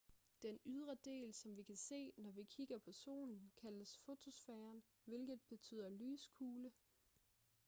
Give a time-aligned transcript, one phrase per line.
[0.41, 5.41] den ydre del som vi kan se når vi kigger på solen kaldes fotosfæren hvilket
[5.49, 6.71] betyder lyskugle